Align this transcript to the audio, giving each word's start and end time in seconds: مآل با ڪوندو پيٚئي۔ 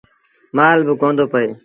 مآل 0.55 0.77
با 0.87 0.93
ڪوندو 1.01 1.25
پيٚئي۔ 1.31 1.49